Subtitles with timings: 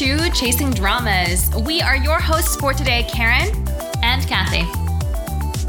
[0.00, 1.50] to Chasing Dramas.
[1.66, 3.54] We are your hosts for today, Karen
[4.02, 4.62] and Kathy.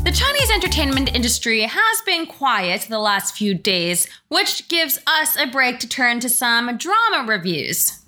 [0.04, 5.48] The Chinese entertainment industry has been quiet the last few days, which gives us a
[5.48, 8.00] break to turn to some drama reviews.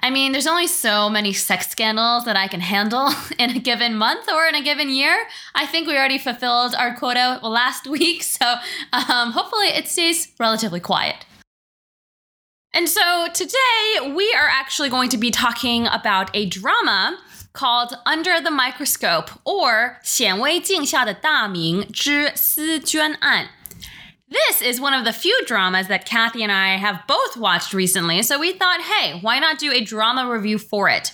[0.00, 3.94] I mean, there's only so many sex scandals that I can handle in a given
[3.94, 5.16] month or in a given year.
[5.54, 8.54] I think we already fulfilled our quota last week, so
[8.92, 11.26] um, hopefully it stays relatively quiet.
[12.77, 17.19] And so today we are actually going to be talking about a drama
[17.53, 23.49] called Under the Microscope or 显微镜下的大明之思娟案.
[24.27, 28.23] This is one of the few dramas that Kathy and I have both watched recently,
[28.23, 31.13] so we thought, hey, why not do a drama review for it?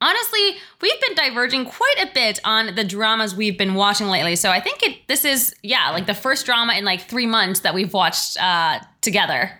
[0.00, 4.50] Honestly, we've been diverging quite a bit on the dramas we've been watching lately, so
[4.50, 7.74] I think it this is yeah like the first drama in like three months that
[7.74, 9.52] we've watched uh, together,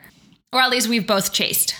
[0.56, 1.76] or at least we've both chased.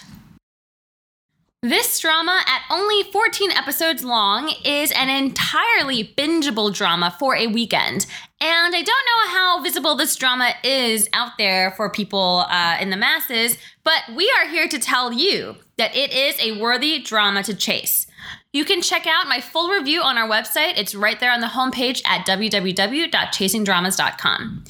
[1.62, 8.06] This drama, at only 14 episodes long, is an entirely bingeable drama for a weekend.
[8.40, 12.92] And I don't know how visible this drama is out there for people uh, in
[12.92, 17.42] the masses, but we are here to tell you that it is a worthy drama
[17.44, 18.06] to chase.
[18.54, 20.78] You can check out my full review on our website.
[20.78, 24.66] It's right there on the homepage at www.chasingdramas.com.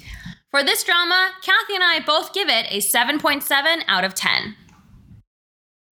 [0.55, 4.55] For this drama, Kathy and I both give it a 7.7 out of 10.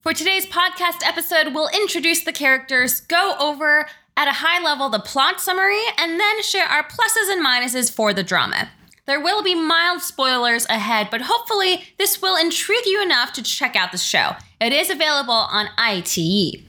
[0.02, 5.02] For today's podcast episode, we'll introduce the characters, go over at a high level the
[5.02, 8.70] plot summary, and then share our pluses and minuses for the drama.
[9.06, 13.76] There will be mild spoilers ahead, but hopefully, this will intrigue you enough to check
[13.76, 14.38] out the show.
[14.62, 16.64] It is available on ITE.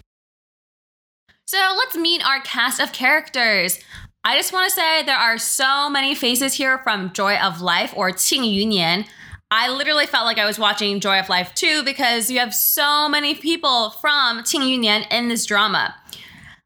[1.46, 3.78] So let's meet our cast of characters.
[4.26, 7.92] I just want to say there are so many faces here from Joy of Life
[7.94, 9.06] or Qing Yunian.
[9.50, 13.06] I literally felt like I was watching Joy of Life 2 because you have so
[13.06, 15.94] many people from Qing Yunian in this drama.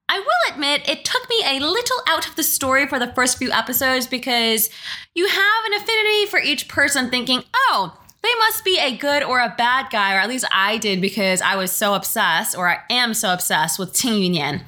[0.08, 3.38] I will admit it took me a little out of the story for the first
[3.38, 4.70] few episodes because
[5.16, 9.40] you have an affinity for each person thinking, oh, they must be a good or
[9.40, 12.78] a bad guy, or at least I did because I was so obsessed, or I
[12.88, 14.62] am so obsessed with Qing Yunian.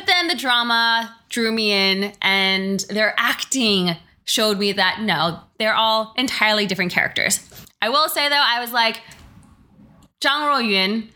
[0.00, 5.74] But then the drama drew me in, and their acting showed me that no, they're
[5.74, 7.46] all entirely different characters.
[7.82, 9.02] I will say though, I was like,
[10.22, 11.10] Zhang Ruoyun,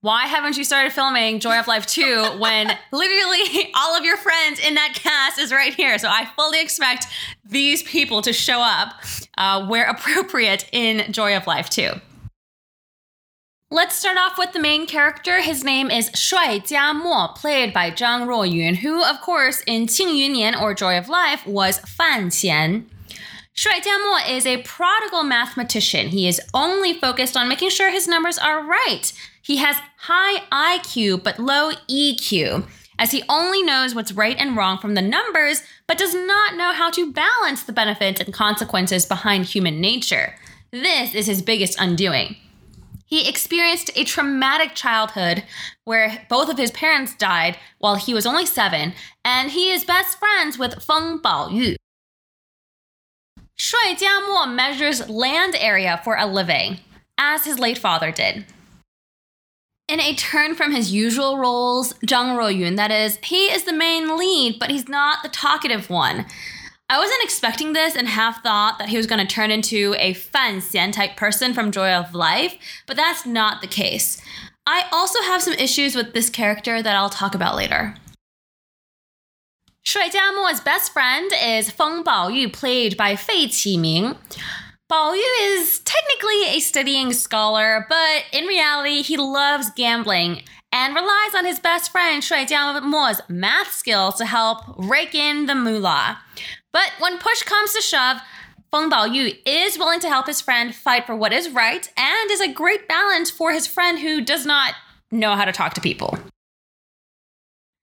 [0.00, 4.58] why haven't you started filming Joy of Life 2 when literally all of your friends
[4.58, 5.98] in that cast is right here?
[5.98, 7.08] So I fully expect
[7.44, 8.94] these people to show up
[9.36, 11.90] uh, where appropriate in Joy of Life 2.
[13.72, 15.40] Let's start off with the main character.
[15.40, 20.60] His name is Shuai Jiamo, played by Zhang Ruoyun, who, of course, in Qing Yunian
[20.60, 22.86] or Joy of Life was Fan Xian.
[23.54, 26.08] Shuai Jiamo is a prodigal mathematician.
[26.08, 29.12] He is only focused on making sure his numbers are right.
[29.40, 32.66] He has high IQ but low EQ,
[32.98, 36.72] as he only knows what's right and wrong from the numbers, but does not know
[36.72, 40.34] how to balance the benefits and consequences behind human nature.
[40.72, 42.34] This is his biggest undoing.
[43.10, 45.42] He experienced a traumatic childhood
[45.84, 48.94] where both of his parents died while he was only seven,
[49.24, 51.74] and he is best friends with Feng Baoyu.
[53.58, 56.78] Shuai Jiamo measures land area for a living,
[57.18, 58.46] as his late father did.
[59.88, 64.16] In a turn from his usual roles, Zhang Ruoyun, that is, he is the main
[64.16, 66.26] lead, but he's not the talkative one.
[66.90, 70.12] I wasn't expecting this and half thought that he was going to turn into a
[70.12, 72.56] Fan Xian type person from Joy of Life,
[72.88, 74.20] but that's not the case.
[74.66, 77.94] I also have some issues with this character that I'll talk about later.
[79.86, 84.16] Shuai Jiamo's best friend is Feng Baoyu, played by Fei Qiming.
[84.90, 90.42] Baoyu is technically a studying scholar, but in reality, he loves gambling
[90.72, 95.54] and relies on his best friend Shuai Jiamo's math skills to help rake in the
[95.54, 96.18] moolah.
[96.72, 98.18] But when push comes to shove,
[98.70, 102.40] Feng Baoyu is willing to help his friend fight for what is right and is
[102.40, 104.74] a great balance for his friend who does not
[105.10, 106.18] know how to talk to people.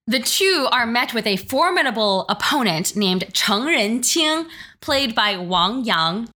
[0.06, 4.46] The two are met with a formidable opponent named Cheng Renqing,
[4.80, 6.30] played by Wang Yang.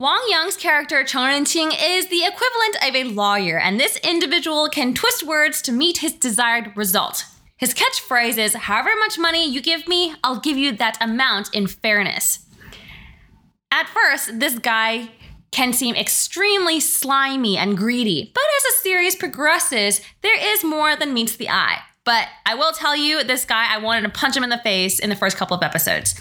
[0.00, 4.94] Wang Yang's character Cheng Renqing is the equivalent of a lawyer, and this individual can
[4.94, 7.24] twist words to meet his desired result.
[7.58, 11.66] His catchphrase is however much money you give me, I'll give you that amount in
[11.66, 12.46] fairness.
[13.70, 15.10] At first, this guy
[15.50, 21.12] can seem extremely slimy and greedy, but as the series progresses, there is more than
[21.12, 21.80] meets the eye.
[22.04, 24.98] But I will tell you, this guy, I wanted to punch him in the face
[24.98, 26.14] in the first couple of episodes.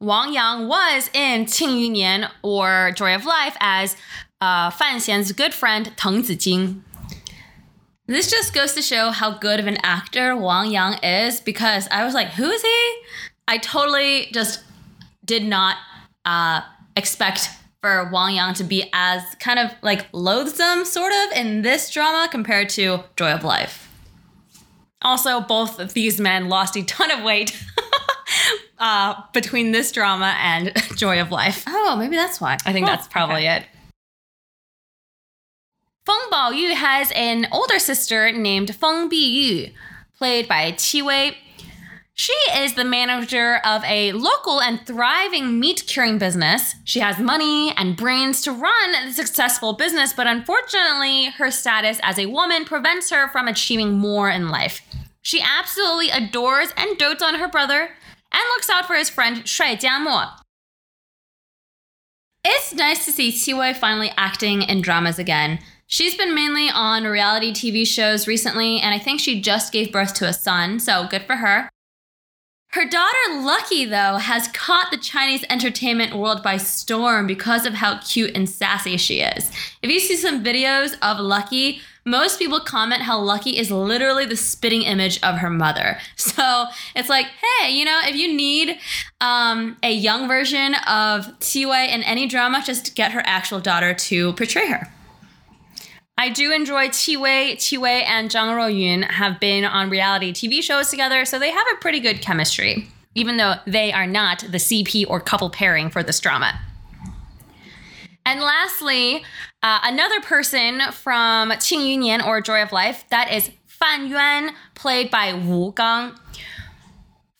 [0.00, 3.96] Wang Yang was in Qing Yunian or Joy of Life as
[4.40, 6.82] uh, Fan Xian's good friend Teng Zijing.
[8.06, 12.04] This just goes to show how good of an actor Wang Yang is because I
[12.04, 12.94] was like, who is he?
[13.48, 14.62] I totally just
[15.24, 15.76] did not
[16.26, 16.60] uh,
[16.96, 17.48] expect
[17.80, 22.28] for Wang Yang to be as kind of like loathsome, sort of, in this drama
[22.30, 23.90] compared to Joy of Life.
[25.00, 27.58] Also, both of these men lost a ton of weight
[28.78, 31.64] uh, between this drama and Joy of Life.
[31.66, 32.58] Oh, maybe that's why.
[32.66, 33.56] I think that's probably okay.
[33.56, 33.66] it.
[36.06, 39.72] Feng Baoyu has an older sister named Feng Biyu,
[40.18, 41.38] played by Qi Wei.
[42.12, 46.74] She is the manager of a local and thriving meat curing business.
[46.84, 52.18] She has money and brains to run a successful business, but unfortunately, her status as
[52.18, 54.82] a woman prevents her from achieving more in life.
[55.22, 57.88] She absolutely adores and dotes on her brother
[58.30, 60.32] and looks out for his friend Shuai Jiamo.
[62.44, 65.60] It's nice to see Qi Wei finally acting in dramas again.
[65.86, 70.14] She's been mainly on reality TV shows recently, and I think she just gave birth
[70.14, 71.68] to a son, so good for her.
[72.74, 77.98] Her daughter Lucky, though, has caught the Chinese entertainment world by storm because of how
[78.00, 79.48] cute and sassy she is.
[79.80, 84.36] If you see some videos of Lucky, most people comment how Lucky is literally the
[84.36, 85.98] spitting image of her mother.
[86.16, 86.66] So
[86.96, 88.76] it's like, hey, you know, if you need
[89.20, 94.32] um, a young version of Wei in any drama, just get her actual daughter to
[94.32, 94.90] portray her.
[96.16, 96.88] I do enjoy.
[96.88, 101.66] Qi Wei and Zhang Ruoyun have been on reality TV shows together, so they have
[101.72, 106.02] a pretty good chemistry, even though they are not the CP or couple pairing for
[106.02, 106.58] this drama.
[108.24, 109.24] And lastly,
[109.62, 115.10] uh, another person from Qing Yunian or Joy of Life, that is Fan Yuan, played
[115.10, 116.12] by Wu Gang.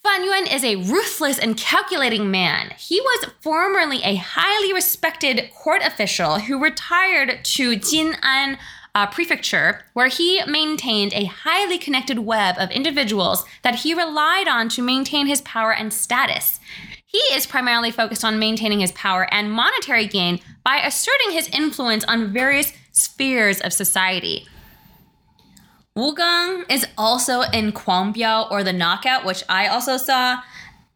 [0.05, 2.75] Fan Yuan is a ruthless and calculating man.
[2.77, 8.59] He was formerly a highly respected court official who retired to Jin'an
[8.95, 14.69] uh, prefecture, where he maintained a highly connected web of individuals that he relied on
[14.69, 16.61] to maintain his power and status.
[17.07, 22.05] He is primarily focused on maintaining his power and monetary gain by asserting his influence
[22.05, 24.47] on various spheres of society.
[25.97, 30.43] Wu Gang is also in Kuang Biao or the Knockout, which I also saw.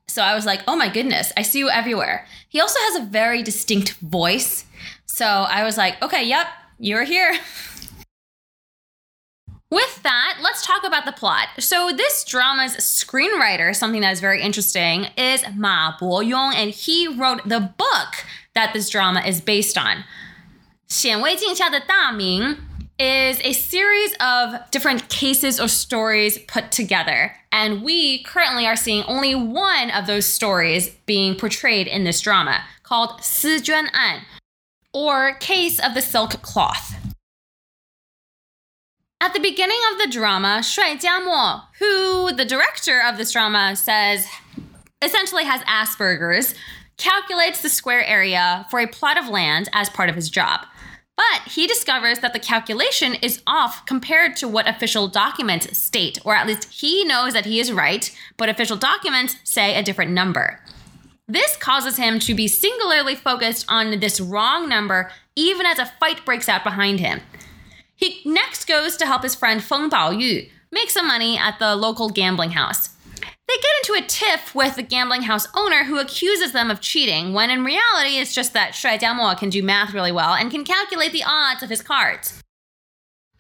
[0.09, 2.27] So I was like, oh my goodness, I see you everywhere.
[2.49, 4.65] He also has a very distinct voice.
[5.07, 6.49] So I was like, okay, yep,
[6.81, 7.39] you're here.
[9.71, 11.49] With that, let's talk about the plot.
[11.59, 17.47] So, this drama's screenwriter, something that is very interesting, is Ma Boyong, and he wrote
[17.47, 18.25] the book
[18.55, 20.05] that this drama is based on.
[20.87, 22.68] 显微镜下的大明
[22.99, 27.33] is a series of different cases or stories put together.
[27.53, 32.65] And we currently are seeing only one of those stories being portrayed in this drama
[32.83, 34.23] called Si Juan An,
[34.93, 36.97] or Case of the Silk Cloth.
[39.21, 44.27] At the beginning of the drama, Shuai Jiamo, who the director of this drama says
[45.03, 46.55] essentially has Asperger's,
[46.97, 50.67] calculates the square area for a plot of land as part of his job.
[51.19, 56.37] But he discovers that the calculation is off compared to what official documents state, or
[56.37, 60.61] at least he knows that he is right, but official documents say a different number.
[61.27, 66.25] This causes him to be singularly focused on this wrong number, even as a fight
[66.25, 67.21] breaks out behind him.
[67.97, 72.11] He next goes to help his friend Feng Baoyu make some money at the local
[72.11, 72.91] gambling house.
[73.47, 77.33] They get into a tiff with the gambling house owner who accuses them of cheating,
[77.33, 80.65] when in reality it's just that Shuai Jiamo can do math really well and can
[80.65, 82.43] calculate the odds of his cards.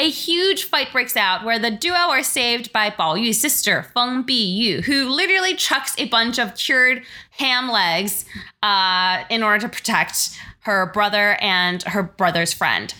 [0.00, 4.22] A huge fight breaks out where the duo are saved by Bao Yu's sister, Feng
[4.22, 7.02] Biyu, who literally chucks a bunch of cured
[7.32, 8.24] ham legs
[8.62, 12.94] uh, in order to protect her brother and her brother's friend.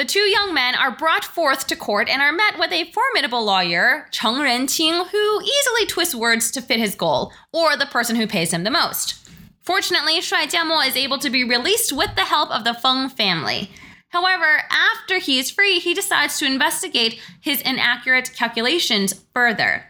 [0.00, 3.44] The two young men are brought forth to court and are met with a formidable
[3.44, 8.26] lawyer, Cheng Renqing, who easily twists words to fit his goal, or the person who
[8.26, 9.28] pays him the most.
[9.60, 13.72] Fortunately, Shuai Jiamo is able to be released with the help of the Feng family.
[14.08, 19.84] However, after he is free, he decides to investigate his inaccurate calculations further.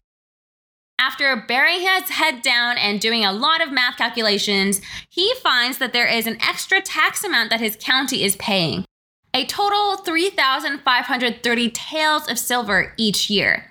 [0.98, 5.92] After burying his head down and doing a lot of math calculations, he finds that
[5.92, 8.84] there is an extra tax amount that his county is paying
[9.34, 13.70] a total 3,530 taels of silver each year.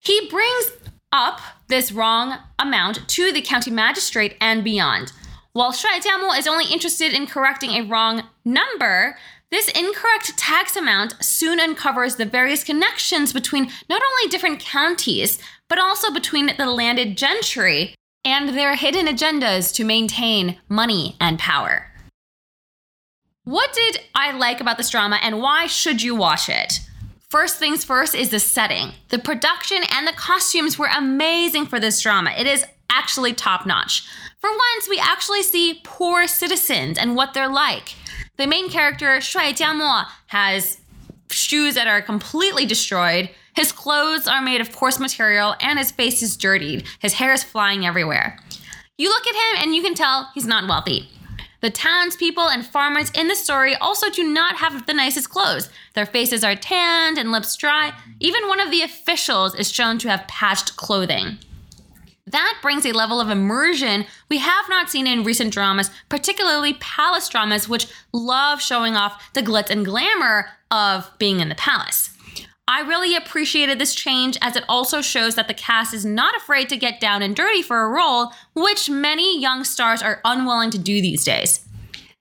[0.00, 0.72] He brings
[1.12, 5.12] up this wrong amount to the county magistrate and beyond.
[5.52, 9.16] While Shuai Jiamo is only interested in correcting a wrong number,
[9.50, 15.78] this incorrect tax amount soon uncovers the various connections between not only different counties, but
[15.78, 17.94] also between the landed gentry
[18.24, 21.91] and their hidden agendas to maintain money and power.
[23.44, 26.78] What did I like about this drama and why should you watch it?
[27.28, 28.92] First things first is the setting.
[29.08, 32.30] The production and the costumes were amazing for this drama.
[32.38, 34.06] It is actually top notch.
[34.38, 37.96] For once, we actually see poor citizens and what they're like.
[38.36, 40.78] The main character, Shuai Jiamo, has
[41.28, 43.28] shoes that are completely destroyed.
[43.56, 46.84] His clothes are made of coarse material and his face is dirtied.
[47.00, 48.38] His hair is flying everywhere.
[48.96, 51.08] You look at him and you can tell he's not wealthy.
[51.62, 55.70] The townspeople and farmers in the story also do not have the nicest clothes.
[55.94, 57.92] Their faces are tanned and lips dry.
[58.18, 61.38] Even one of the officials is shown to have patched clothing.
[62.26, 67.28] That brings a level of immersion we have not seen in recent dramas, particularly palace
[67.28, 72.10] dramas, which love showing off the glitz and glamour of being in the palace.
[72.68, 76.68] I really appreciated this change as it also shows that the cast is not afraid
[76.68, 80.78] to get down and dirty for a role, which many young stars are unwilling to
[80.78, 81.66] do these days.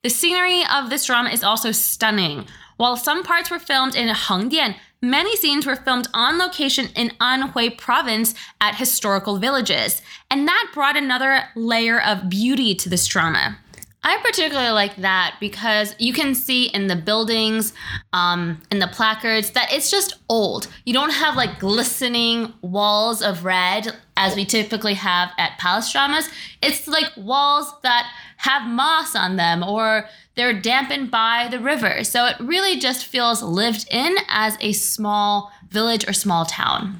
[0.04, 2.48] The scenery of this drama is also stunning.
[2.78, 7.78] While some parts were filmed in Hengdian, many scenes were filmed on location in Anhui
[7.78, 13.60] province at historical villages, and that brought another layer of beauty to this drama.
[14.04, 17.74] I particularly like that because you can see in the buildings,
[18.14, 20.68] um, in the placards, that it's just old.
[20.86, 26.30] You don't have like glistening walls of red as we typically have at palace dramas.
[26.64, 30.06] It's like walls that have moss on them or
[30.36, 32.04] they're dampened by the river.
[32.04, 37.00] So it really just feels lived in as a small village or small town.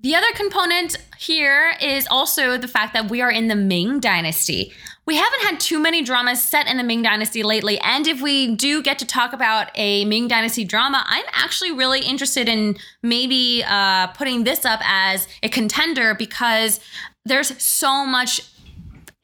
[0.00, 4.72] The other component here is also the fact that we are in the Ming Dynasty.
[5.04, 8.54] We haven't had too many dramas set in the Ming Dynasty lately, and if we
[8.54, 13.64] do get to talk about a Ming Dynasty drama, I'm actually really interested in maybe
[13.66, 16.78] uh, putting this up as a contender because
[17.24, 18.42] there's so much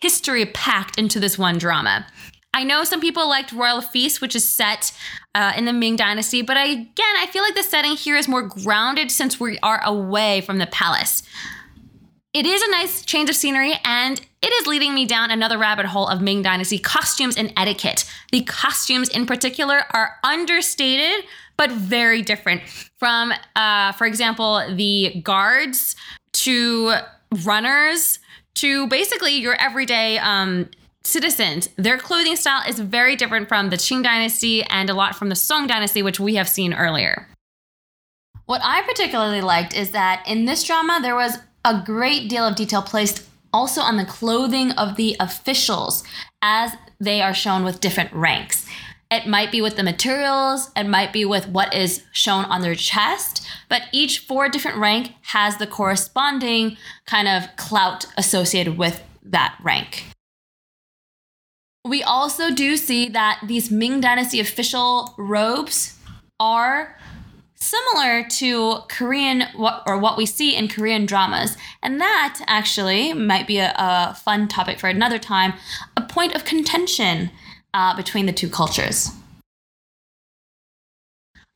[0.00, 2.06] history packed into this one drama.
[2.52, 4.92] I know some people liked Royal Feast, which is set
[5.36, 8.26] uh, in the Ming Dynasty, but I, again, I feel like the setting here is
[8.26, 11.22] more grounded since we are away from the palace.
[12.38, 15.86] It is a nice change of scenery, and it is leading me down another rabbit
[15.86, 18.04] hole of Ming Dynasty costumes and etiquette.
[18.30, 21.24] The costumes, in particular, are understated
[21.56, 22.62] but very different
[22.96, 25.96] from, uh, for example, the guards
[26.34, 26.94] to
[27.44, 28.20] runners
[28.54, 30.70] to basically your everyday um,
[31.02, 31.68] citizens.
[31.74, 35.34] Their clothing style is very different from the Qing dynasty and a lot from the
[35.34, 37.26] Song dynasty, which we have seen earlier.
[38.46, 41.36] What I particularly liked is that in this drama, there was
[41.68, 46.02] a great deal of detail placed also on the clothing of the officials
[46.40, 48.66] as they are shown with different ranks.
[49.10, 52.74] It might be with the materials, it might be with what is shown on their
[52.74, 59.58] chest, but each four different rank has the corresponding kind of clout associated with that
[59.62, 60.04] rank.
[61.86, 65.98] We also do see that these Ming Dynasty official robes
[66.40, 66.98] are
[67.60, 69.44] similar to Korean
[69.86, 71.56] or what we see in Korean dramas.
[71.82, 75.54] And that actually might be a, a fun topic for another time,
[75.96, 77.30] a point of contention
[77.74, 79.10] uh, between the two cultures.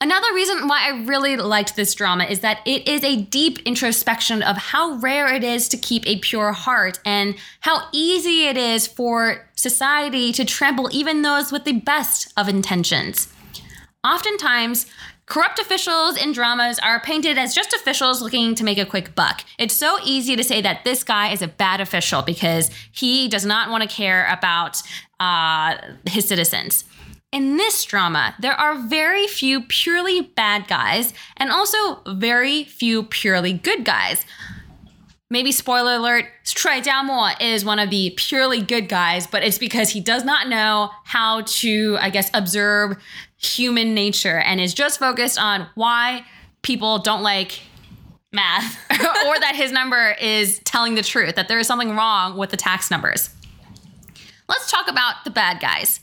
[0.00, 4.42] Another reason why I really liked this drama is that it is a deep introspection
[4.42, 8.88] of how rare it is to keep a pure heart and how easy it is
[8.88, 13.32] for society to trample even those with the best of intentions.
[14.04, 14.86] Oftentimes,
[15.32, 19.46] Corrupt officials in dramas are painted as just officials looking to make a quick buck.
[19.58, 23.46] It's so easy to say that this guy is a bad official because he does
[23.46, 24.82] not want to care about
[25.20, 26.84] uh, his citizens.
[27.32, 33.54] In this drama, there are very few purely bad guys and also very few purely
[33.54, 34.26] good guys.
[35.32, 39.88] Maybe spoiler alert, Shuai Jiamo is one of the purely good guys, but it's because
[39.88, 42.98] he does not know how to, I guess, observe
[43.38, 46.26] human nature and is just focused on why
[46.60, 47.60] people don't like
[48.30, 52.50] math or that his number is telling the truth, that there is something wrong with
[52.50, 53.30] the tax numbers.
[54.50, 56.00] Let's talk about the bad guys.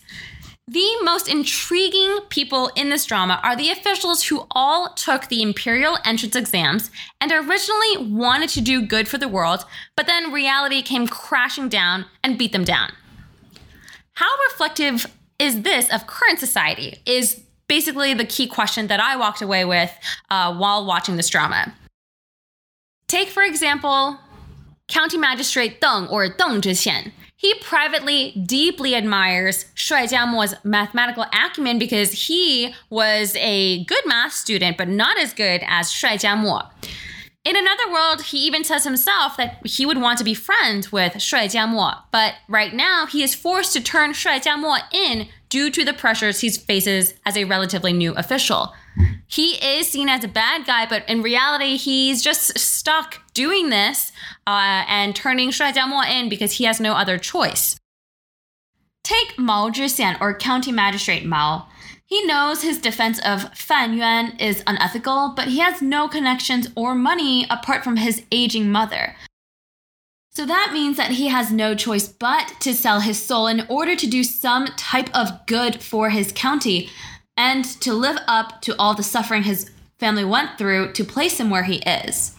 [0.69, 5.97] The most intriguing people in this drama are the officials who all took the imperial
[6.05, 11.07] entrance exams and originally wanted to do good for the world, but then reality came
[11.07, 12.91] crashing down and beat them down.
[14.13, 15.07] How reflective
[15.39, 16.99] is this of current society?
[17.03, 19.91] Is basically the key question that I walked away with
[20.29, 21.73] uh, while watching this drama.
[23.07, 24.19] Take, for example,
[24.87, 27.11] County Magistrate Deng or Deng Zhixian.
[27.39, 34.77] He privately deeply admires Shuai Jiamo's mathematical acumen because he was a good math student,
[34.77, 36.69] but not as good as Shuai Jiamo.
[37.45, 41.13] In another world, he even says himself that he would want to be friends with
[41.13, 45.85] Shuai Jiamo, but right now he is forced to turn Shuai Jiamo in due to
[45.85, 48.73] the pressures he faces as a relatively new official.
[49.27, 54.11] He is seen as a bad guy, but in reality, he's just stuck doing this
[54.47, 57.79] uh, and turning Shuai Jiamo in because he has no other choice.
[59.03, 61.67] Take Mao Zhixian, or County Magistrate Mao.
[62.05, 66.95] He knows his defense of Fan Yuan is unethical, but he has no connections or
[66.95, 69.15] money apart from his aging mother.
[70.31, 73.95] So that means that he has no choice but to sell his soul in order
[73.95, 76.89] to do some type of good for his county
[77.39, 81.49] and to live up to all the suffering his family went through to place him
[81.49, 82.35] where he is.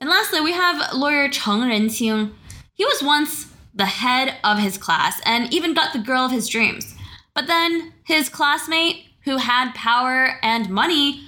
[0.00, 2.30] And lastly, we have lawyer Cheng Renqing.
[2.74, 6.48] He was once the head of his class and even got the girl of his
[6.48, 6.94] dreams.
[7.34, 11.24] But then his classmate, who had power and money,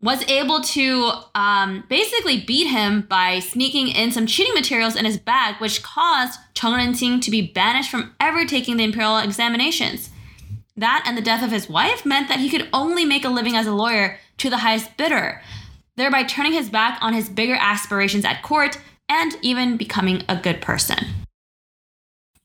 [0.00, 5.16] was able to um, basically beat him by sneaking in some cheating materials in his
[5.16, 10.10] bag, which caused Cheng Renqing to be banished from ever taking the imperial examinations.
[10.76, 13.56] That and the death of his wife meant that he could only make a living
[13.56, 15.42] as a lawyer to the highest bidder,
[15.96, 20.62] thereby turning his back on his bigger aspirations at court and even becoming a good
[20.62, 20.98] person.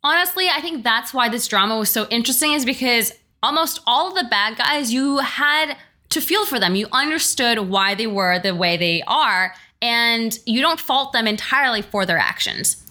[0.03, 4.15] Honestly, I think that's why this drama was so interesting, is because almost all of
[4.15, 5.77] the bad guys you had
[6.09, 6.75] to feel for them.
[6.75, 11.81] You understood why they were the way they are, and you don't fault them entirely
[11.81, 12.83] for their actions.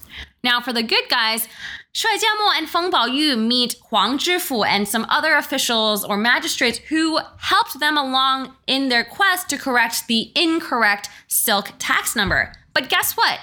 [0.43, 1.49] Now, for the good guys,
[1.97, 7.19] Shuai Jiamo and Feng Baoyu meet Huang Zhifu and some other officials or magistrates who
[7.38, 12.53] helped them along in their quest to correct the incorrect silk tax number.
[12.75, 13.41] But guess what?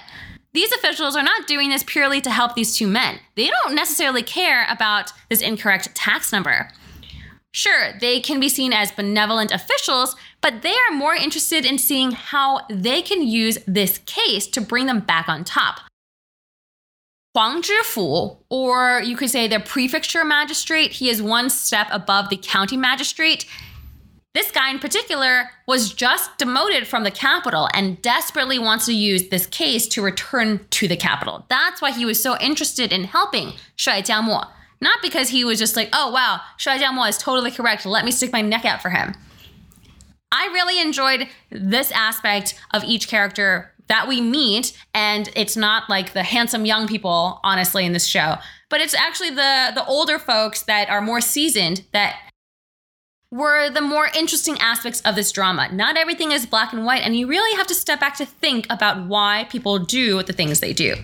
[0.54, 3.18] These officials are not doing this purely to help these two men.
[3.34, 6.70] They don't necessarily care about this incorrect tax number.
[7.54, 12.12] Sure, they can be seen as benevolent officials, but they are more interested in seeing
[12.12, 15.80] how they can use this case to bring them back on top.
[17.36, 22.38] Huang Zhifu, or you could say the prefecture magistrate, he is one step above the
[22.38, 23.48] county magistrate.
[24.36, 29.30] This guy in particular was just demoted from the capital and desperately wants to use
[29.30, 31.46] this case to return to the capital.
[31.50, 34.48] That's why he was so interested in helping Shuai Jiamo.
[34.80, 37.86] Not because he was just like, oh wow, Shuai Jiamo is totally correct.
[37.86, 39.16] Let me stick my neck out for him.
[40.32, 46.14] I really enjoyed this aspect of each character that we meet, and it's not like
[46.14, 48.38] the handsome young people, honestly, in this show,
[48.70, 52.16] but it's actually the the older folks that are more seasoned that
[53.32, 55.68] were the more interesting aspects of this drama.
[55.72, 58.68] Not everything is black and white, and you really have to step back to think
[58.70, 60.96] about why people do the things they do.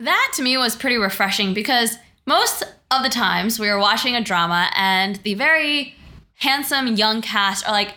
[0.00, 1.96] That to me was pretty refreshing because
[2.26, 5.94] most of the times we were watching a drama and the very
[6.34, 7.94] handsome young cast are like,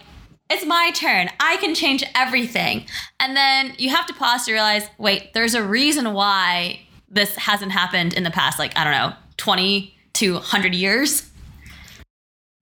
[0.49, 1.29] it's my turn.
[1.39, 2.85] I can change everything.
[3.19, 7.71] And then you have to pause to realize wait, there's a reason why this hasn't
[7.71, 11.29] happened in the past, like, I don't know, 20 to 100 years.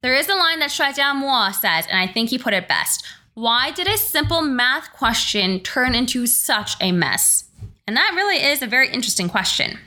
[0.03, 3.05] There is a line that Shuai Jiamo says, and I think he put it best.
[3.33, 7.45] Why did a simple math question turn into such a mess?
[7.87, 9.79] And that really is a very interesting question.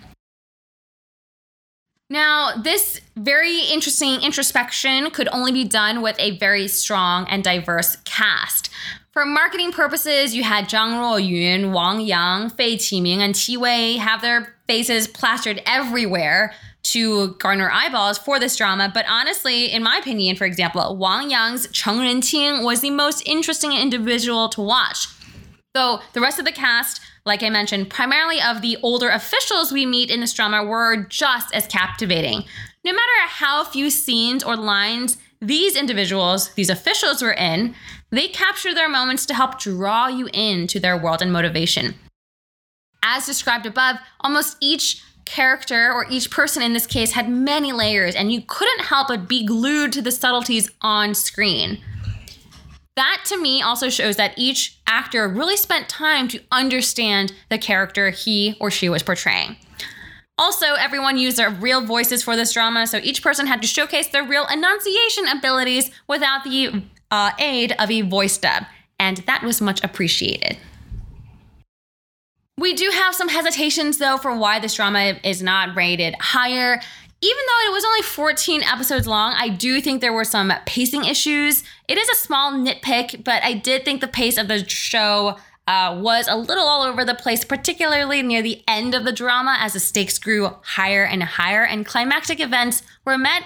[2.13, 7.97] Now, this very interesting introspection could only be done with a very strong and diverse
[8.05, 8.69] cast.
[9.13, 14.23] For marketing purposes, you had Zhang Ruoyun, Wang Yang, Fei Qiming, and Qi Wei have
[14.23, 18.91] their faces plastered everywhere to garner eyeballs for this drama.
[18.93, 23.73] But honestly, in my opinion, for example, Wang Yang's Cheng Renqing was the most interesting
[23.73, 25.07] individual to watch.
[25.75, 29.87] Though the rest of the cast like I mentioned, primarily of the older officials we
[29.87, 32.45] meet in this drama were just as captivating.
[32.85, 37.75] No matter how few scenes or lines these individuals, these officials were in,
[38.11, 41.95] they capture their moments to help draw you into their world and motivation.
[43.03, 48.15] As described above, almost each character or each person in this case had many layers,
[48.15, 51.81] and you couldn't help but be glued to the subtleties on screen.
[53.01, 58.11] That to me also shows that each actor really spent time to understand the character
[58.11, 59.57] he or she was portraying.
[60.37, 64.09] Also, everyone used their real voices for this drama, so each person had to showcase
[64.09, 68.65] their real enunciation abilities without the uh, aid of a voice dub,
[68.99, 70.59] and that was much appreciated.
[72.59, 76.83] We do have some hesitations though for why this drama is not rated higher
[77.23, 81.05] even though it was only 14 episodes long, I do think there were some pacing
[81.05, 81.63] issues.
[81.87, 85.99] It is a small nitpick, but I did think the pace of the show uh,
[86.01, 89.75] was a little all over the place, particularly near the end of the drama as
[89.75, 93.45] the stakes grew higher and higher, and climactic events were met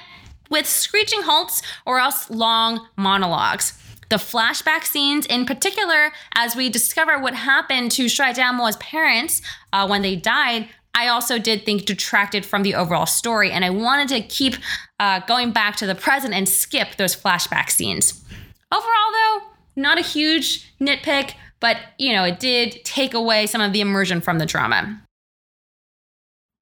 [0.49, 3.79] with screeching halts or else long monologues.
[4.09, 9.87] The flashback scenes, in particular, as we discover what happened to Shuai Jiamo's parents uh,
[9.89, 14.09] when they died, I also did think detracted from the overall story, and I wanted
[14.09, 14.55] to keep
[15.01, 18.25] uh, going back to the present and skip those flashback scenes.
[18.73, 19.41] Overall, though,
[19.77, 24.21] not a huge nitpick, but you know, it did take away some of the immersion
[24.21, 25.01] from the drama.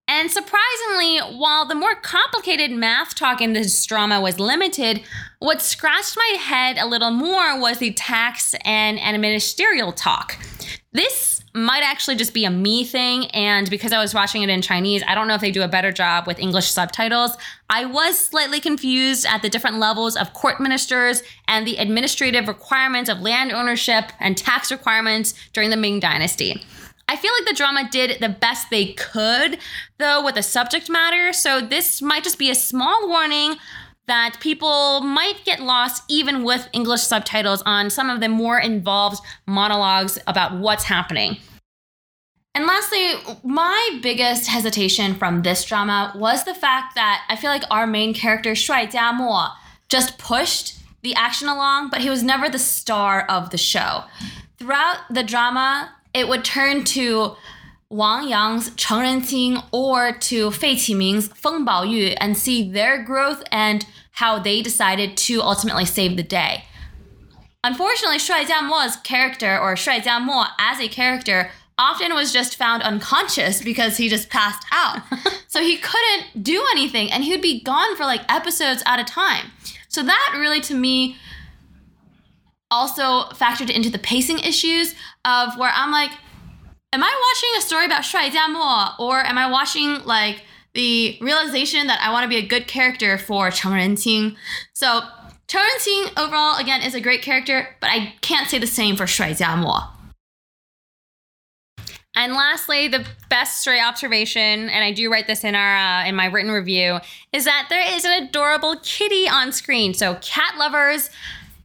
[0.08, 5.02] And surprisingly, while the more complicated math talk in this drama was limited,
[5.38, 10.36] what scratched my head a little more was the tax and, and ministerial talk.
[10.92, 14.62] This might actually just be a me thing, and because I was watching it in
[14.62, 17.36] Chinese, I don't know if they do a better job with English subtitles.
[17.68, 23.10] I was slightly confused at the different levels of court ministers and the administrative requirements
[23.10, 26.62] of land ownership and tax requirements during the Ming Dynasty.
[27.08, 29.58] I feel like the drama did the best they could,
[29.98, 33.56] though, with the subject matter, so this might just be a small warning
[34.06, 39.22] that people might get lost even with English subtitles on some of the more involved
[39.46, 41.38] monologues about what's happening.
[42.54, 47.64] And lastly, my biggest hesitation from this drama was the fact that I feel like
[47.70, 49.50] our main character, Shuai Jiamo,
[49.88, 54.04] just pushed the action along, but he was never the star of the show.
[54.58, 57.36] Throughout the drama, it would turn to
[57.92, 63.84] Wang Yang's Cheng Renqing or to Fei Qiming's Feng Baoyu and see their growth and
[64.12, 66.64] how they decided to ultimately save the day.
[67.62, 73.62] Unfortunately, Shuai Jiamo's character, or Shuai Jiamo as a character, often was just found unconscious
[73.62, 75.02] because he just passed out.
[75.48, 79.04] so he couldn't do anything and he would be gone for like episodes at a
[79.04, 79.50] time.
[79.88, 81.16] So that really to me
[82.70, 84.94] also factored into the pacing issues
[85.26, 86.12] of where I'm like,
[86.92, 90.42] am I watching a story about Shuai Jiamo or am I watching like
[90.74, 94.36] the realization that I want to be a good character for Cheng Renqing?
[94.74, 95.00] So
[95.48, 99.04] Cheng Renqing overall again is a great character, but I can't say the same for
[99.04, 99.88] Shuai Jiamo.
[102.14, 106.14] And lastly, the best stray observation, and I do write this in our uh, in
[106.14, 106.98] my written review,
[107.32, 109.94] is that there is an adorable kitty on screen.
[109.94, 111.08] So, cat lovers,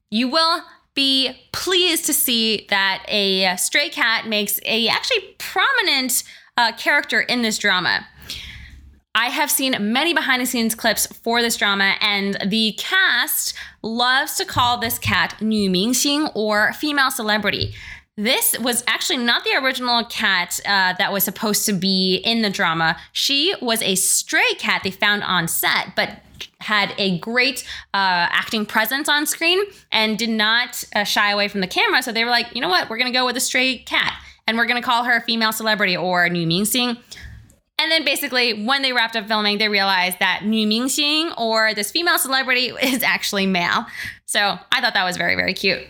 [0.09, 0.63] you will
[0.96, 6.22] be pleased to see that a stray cat makes a actually prominent
[6.56, 8.06] uh, character in this drama.
[9.14, 14.36] I have seen many behind the scenes clips for this drama, and the cast loves
[14.36, 17.74] to call this cat 女明星 or female celebrity.
[18.16, 22.50] This was actually not the original cat uh, that was supposed to be in the
[22.50, 22.96] drama.
[23.12, 26.20] She was a stray cat they found on set, but
[26.67, 31.61] had a great uh, acting presence on screen and did not uh, shy away from
[31.61, 32.03] the camera.
[32.03, 34.13] So they were like, you know what, we're gonna go with a stray cat
[34.45, 36.97] and we're gonna call her a female celebrity or Nü Mingxing.
[37.79, 41.89] And then basically, when they wrapped up filming, they realized that Nü Mingxing or this
[41.89, 43.85] female celebrity is actually male.
[44.25, 45.87] So I thought that was very, very cute.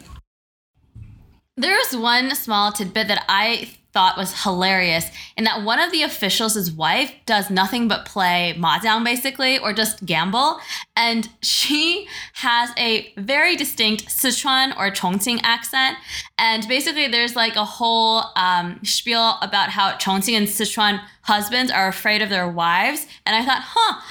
[1.56, 6.72] There's one small tidbit that I thought was hilarious in that one of the officials'
[6.72, 10.60] wife does nothing but play mahjong basically or just gamble.
[10.96, 15.98] And she has a very distinct Sichuan or Chongqing accent.
[16.38, 21.88] And basically there's like a whole um, spiel about how Chongqing and Sichuan husbands are
[21.88, 23.08] afraid of their wives.
[23.26, 24.02] And I thought huh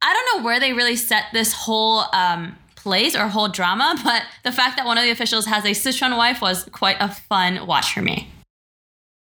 [0.00, 4.22] I don't know where they really set this whole um, place or whole drama, but
[4.44, 7.66] the fact that one of the officials has a Sichuan wife was quite a fun
[7.66, 8.28] watch for me.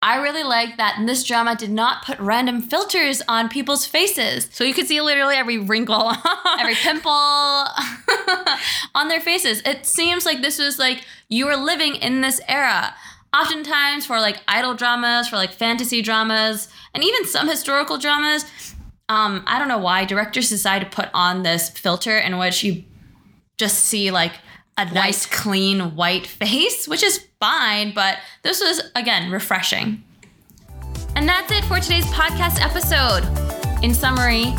[0.01, 4.47] I really like that this drama did not put random filters on people's faces.
[4.51, 6.13] So you could see literally every wrinkle,
[6.59, 7.11] every pimple
[8.95, 9.61] on their faces.
[9.65, 12.93] It seems like this was like you were living in this era.
[13.35, 18.45] Oftentimes, for like idol dramas, for like fantasy dramas, and even some historical dramas,
[19.09, 22.83] um, I don't know why directors decide to put on this filter in which you
[23.57, 24.33] just see like
[24.77, 24.93] a white.
[24.93, 30.03] nice, clean white face, which is fine, but this was, again, refreshing.
[31.15, 33.23] And that's it for today's podcast episode.
[33.83, 34.53] In summary,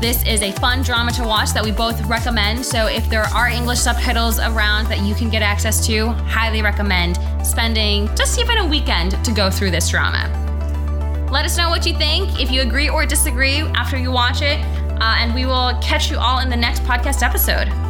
[0.00, 2.64] this is a fun drama to watch that we both recommend.
[2.64, 7.18] So if there are English subtitles around that you can get access to, highly recommend
[7.46, 10.28] spending just even a weekend to go through this drama.
[11.32, 14.60] Let us know what you think, if you agree or disagree after you watch it,
[15.00, 17.85] uh, and we will catch you all in the next podcast episode.